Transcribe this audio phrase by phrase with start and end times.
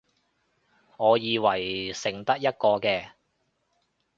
[0.97, 3.09] 我以為剩得一個嘅